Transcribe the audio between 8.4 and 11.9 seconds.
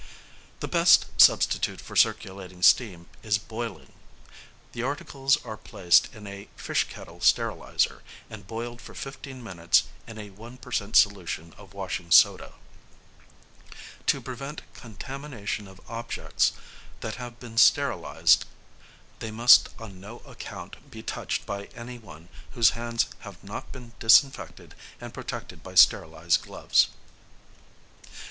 boiled for fifteen minutes in a 1 per cent. solution of